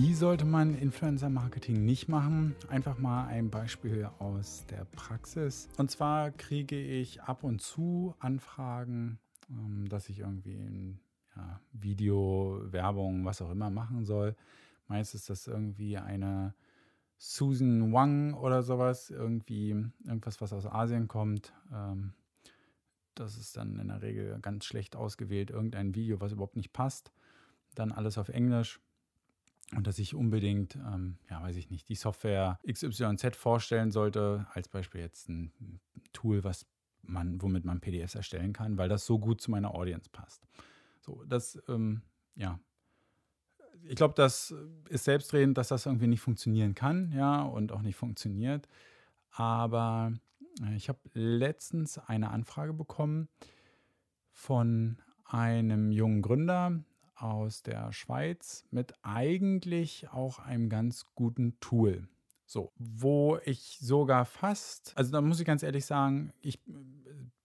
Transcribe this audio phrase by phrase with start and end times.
[0.00, 2.54] Wie sollte man Influencer-Marketing nicht machen?
[2.68, 5.68] Einfach mal ein Beispiel aus der Praxis.
[5.76, 9.18] Und zwar kriege ich ab und zu Anfragen,
[9.50, 11.00] ähm, dass ich irgendwie ein
[11.34, 14.36] ja, Video, Werbung, was auch immer machen soll.
[14.86, 16.54] Meist ist das irgendwie eine
[17.16, 19.70] Susan Wang oder sowas, irgendwie
[20.04, 21.52] irgendwas, was aus Asien kommt.
[21.74, 22.12] Ähm,
[23.16, 27.10] das ist dann in der Regel ganz schlecht ausgewählt, irgendein Video, was überhaupt nicht passt.
[27.74, 28.80] Dann alles auf Englisch.
[29.74, 34.68] Und dass ich unbedingt, ähm, ja, weiß ich nicht, die Software XYZ vorstellen sollte, als
[34.68, 35.52] Beispiel jetzt ein
[36.12, 36.66] Tool, was
[37.02, 40.46] man, womit man PDFs erstellen kann, weil das so gut zu meiner Audience passt.
[41.00, 42.02] So, das, ähm,
[42.34, 42.58] ja,
[43.84, 44.54] ich glaube, das
[44.88, 48.68] ist selbstredend, dass das irgendwie nicht funktionieren kann, ja, und auch nicht funktioniert.
[49.30, 50.12] Aber
[50.62, 53.28] äh, ich habe letztens eine Anfrage bekommen
[54.32, 56.82] von einem jungen Gründer
[57.20, 62.08] aus der Schweiz mit eigentlich auch einem ganz guten Tool.
[62.46, 66.58] So, wo ich sogar fast, also da muss ich ganz ehrlich sagen, ich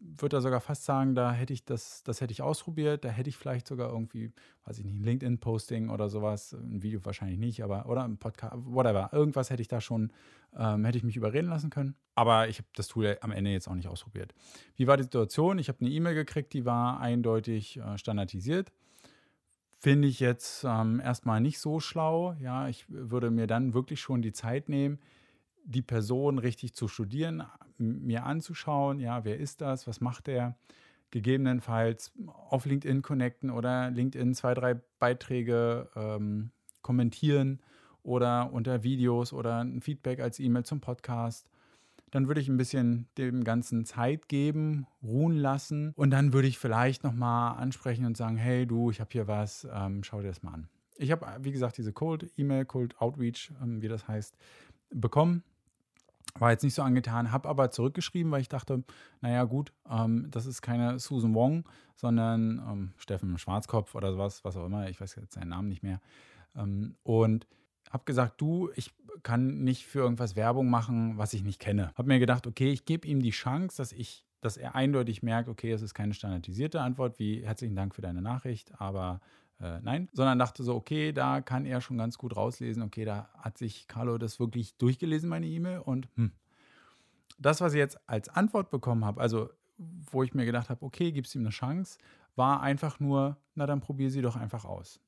[0.00, 3.28] würde da sogar fast sagen, da hätte ich das, das hätte ich ausprobiert, da hätte
[3.28, 4.32] ich vielleicht sogar irgendwie,
[4.64, 8.54] weiß ich nicht, ein LinkedIn-Posting oder sowas, ein Video wahrscheinlich nicht, aber oder ein Podcast,
[8.56, 10.12] whatever, irgendwas hätte ich da schon,
[10.56, 11.94] ähm, hätte ich mich überreden lassen können.
[12.14, 14.34] Aber ich habe das Tool am Ende jetzt auch nicht ausprobiert.
[14.76, 15.58] Wie war die Situation?
[15.58, 18.72] Ich habe eine E-Mail gekriegt, die war eindeutig äh, standardisiert.
[19.82, 22.34] Finde ich jetzt ähm, erstmal nicht so schlau.
[22.38, 24.98] Ja, ich würde mir dann wirklich schon die Zeit nehmen,
[25.64, 27.44] die Person richtig zu studieren,
[27.78, 30.54] mir anzuschauen, ja, wer ist das, was macht der,
[31.10, 36.50] gegebenenfalls auf LinkedIn connecten oder LinkedIn zwei, drei Beiträge ähm,
[36.82, 37.60] kommentieren
[38.02, 41.48] oder unter Videos oder ein Feedback als E-Mail zum Podcast.
[42.10, 46.58] Dann würde ich ein bisschen dem Ganzen Zeit geben, ruhen lassen und dann würde ich
[46.58, 50.42] vielleicht nochmal ansprechen und sagen, hey du, ich habe hier was, ähm, schau dir das
[50.42, 50.68] mal an.
[50.96, 54.36] Ich habe, wie gesagt, diese Cold E-Mail, Cold Outreach, ähm, wie das heißt,
[54.90, 55.44] bekommen
[56.38, 58.84] war jetzt nicht so angetan, habe aber zurückgeschrieben, weil ich dachte,
[59.20, 61.64] naja gut, ähm, das ist keine Susan Wong,
[61.96, 65.82] sondern ähm, Steffen Schwarzkopf oder sowas, was auch immer, ich weiß jetzt seinen Namen nicht
[65.82, 66.00] mehr.
[66.54, 67.46] Ähm, und
[67.90, 68.92] habe gesagt, du, ich
[69.22, 71.92] kann nicht für irgendwas Werbung machen, was ich nicht kenne.
[71.96, 75.48] Habe mir gedacht, okay, ich gebe ihm die Chance, dass ich, dass er eindeutig merkt,
[75.48, 79.20] okay, es ist keine standardisierte Antwort, wie herzlichen Dank für deine Nachricht, aber
[79.60, 83.28] äh, nein, sondern dachte so, okay, da kann er schon ganz gut rauslesen, okay, da
[83.38, 85.80] hat sich Carlo das wirklich durchgelesen, meine E-Mail.
[85.80, 86.32] Und hm,
[87.38, 89.50] das, was ich jetzt als Antwort bekommen habe, also
[90.10, 91.98] wo ich mir gedacht habe, okay, gibst ihm eine Chance,
[92.36, 95.00] war einfach nur, na dann probier sie doch einfach aus.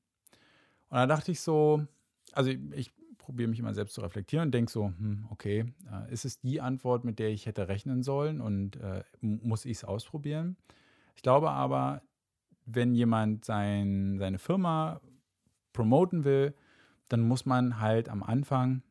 [0.88, 1.86] Und da dachte ich so,
[2.32, 6.12] also ich, ich probiere mich immer selbst zu reflektieren und denke so, hm, okay, äh,
[6.12, 9.84] ist es die Antwort, mit der ich hätte rechnen sollen und äh, muss ich es
[9.84, 10.56] ausprobieren?
[11.14, 12.02] Ich glaube aber,
[12.66, 15.00] wenn jemand sein, seine Firma
[15.72, 16.54] promoten will,
[17.08, 18.82] dann muss man halt am Anfang,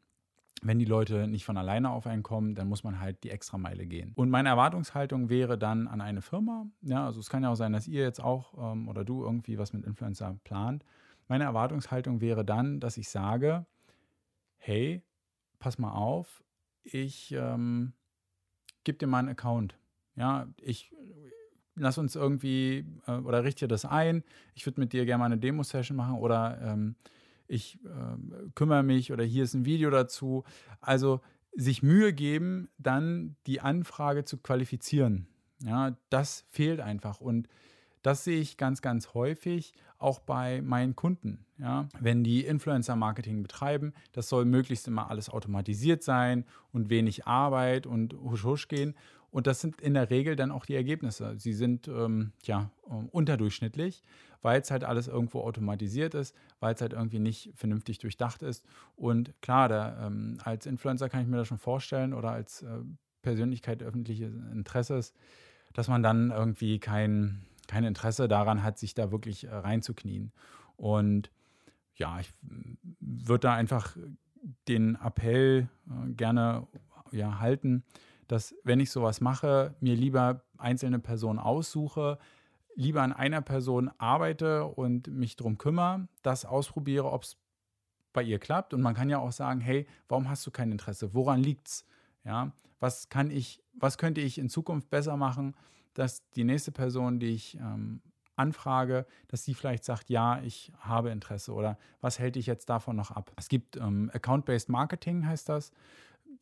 [0.61, 3.57] wenn die Leute nicht von alleine auf einen kommen, dann muss man halt die extra
[3.57, 4.11] Meile gehen.
[4.15, 7.73] Und meine Erwartungshaltung wäre dann an eine Firma, ja, also es kann ja auch sein,
[7.73, 10.85] dass ihr jetzt auch ähm, oder du irgendwie was mit Influencer plant.
[11.31, 13.65] Meine Erwartungshaltung wäre dann, dass ich sage,
[14.57, 15.01] hey,
[15.59, 16.43] pass mal auf,
[16.83, 17.93] ich ähm,
[18.83, 19.79] gebe dir mal einen Account.
[20.17, 20.93] Ja, ich
[21.75, 24.25] lass uns irgendwie äh, oder richte dir das ein.
[24.55, 26.97] Ich würde mit dir gerne mal eine Demo-Session machen oder ähm,
[27.47, 30.43] ich äh, kümmere mich oder hier ist ein Video dazu.
[30.81, 31.21] Also
[31.53, 35.27] sich Mühe geben, dann die Anfrage zu qualifizieren.
[35.63, 37.47] Ja, das fehlt einfach und
[38.01, 41.45] das sehe ich ganz, ganz häufig auch bei meinen Kunden.
[41.59, 47.85] Ja, wenn die Influencer-Marketing betreiben, das soll möglichst immer alles automatisiert sein und wenig Arbeit
[47.85, 48.95] und husch husch gehen.
[49.29, 51.35] Und das sind in der Regel dann auch die Ergebnisse.
[51.37, 54.03] Sie sind ähm, ja ähm, unterdurchschnittlich,
[54.41, 58.65] weil es halt alles irgendwo automatisiert ist, weil es halt irgendwie nicht vernünftig durchdacht ist.
[58.97, 62.79] Und klar, da, ähm, als Influencer kann ich mir das schon vorstellen oder als äh,
[63.21, 65.13] Persönlichkeit öffentliches Interesses,
[65.73, 70.31] dass man dann irgendwie kein, kein Interesse daran hat, sich da wirklich äh, reinzuknien.
[70.77, 71.31] Und
[71.95, 72.31] ja, ich
[72.99, 73.95] würde da einfach
[74.67, 76.67] den Appell äh, gerne
[77.11, 77.83] ja, halten,
[78.27, 82.17] dass wenn ich sowas mache, mir lieber einzelne Personen aussuche,
[82.75, 87.37] lieber an einer Person arbeite und mich darum kümmere, das ausprobiere, ob es
[88.13, 88.73] bei ihr klappt.
[88.73, 91.13] Und man kann ja auch sagen, hey, warum hast du kein Interesse?
[91.13, 91.85] Woran liegt's?
[92.23, 95.55] Ja, was kann ich, was könnte ich in Zukunft besser machen,
[95.93, 98.01] dass die nächste Person, die ich ähm,
[98.35, 102.95] anfrage, dass sie vielleicht sagt, ja, ich habe Interesse oder was hält dich jetzt davon
[102.95, 103.31] noch ab?
[103.37, 105.71] Es gibt ähm, Account-Based Marketing, heißt das.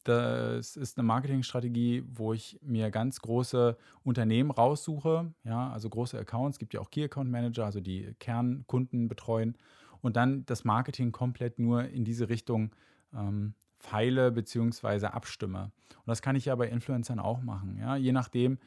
[0.05, 6.57] Das ist eine Marketingstrategie, wo ich mir ganz große Unternehmen raussuche, ja, also große Accounts,
[6.57, 9.57] gibt ja auch Key Account Manager, also die Kernkunden betreuen
[10.01, 12.71] und dann das Marketing komplett nur in diese Richtung
[13.13, 15.07] ähm, feile bzw.
[15.07, 15.71] abstimme.
[15.89, 17.77] Und das kann ich ja bei Influencern auch machen.
[17.79, 17.95] Ja?
[17.95, 18.57] Je nachdem,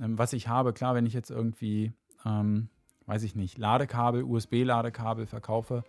[0.00, 0.72] ähm, was ich habe.
[0.72, 1.92] Klar, wenn ich jetzt irgendwie,
[2.24, 2.68] ähm,
[3.06, 5.84] weiß ich nicht, Ladekabel, USB-Ladekabel verkaufe,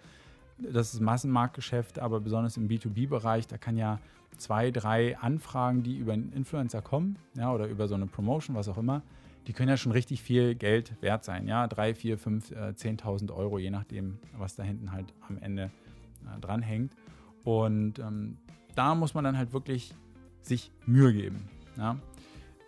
[0.57, 3.99] das ist Massenmarktgeschäft, aber besonders im B2B-Bereich, da kann ja
[4.37, 8.67] zwei, drei Anfragen, die über einen Influencer kommen, ja, oder über so eine Promotion, was
[8.67, 9.01] auch immer,
[9.47, 11.47] die können ja schon richtig viel Geld wert sein.
[11.47, 15.71] Ja, drei, vier, fünf, äh, 10.000 Euro, je nachdem, was da hinten halt am Ende
[16.25, 16.95] äh, dranhängt.
[17.43, 18.37] Und ähm,
[18.75, 19.93] da muss man dann halt wirklich
[20.41, 21.49] sich Mühe geben.
[21.77, 21.97] Ja.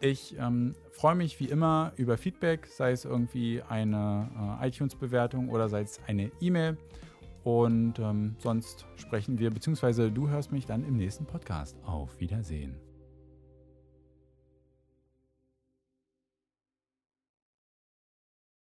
[0.01, 4.29] Ich ähm, freue mich wie immer über Feedback, sei es irgendwie eine
[4.61, 6.77] äh, iTunes-Bewertung oder sei es eine E-Mail.
[7.43, 11.77] Und ähm, sonst sprechen wir, beziehungsweise du hörst mich dann im nächsten Podcast.
[11.85, 12.75] Auf Wiedersehen.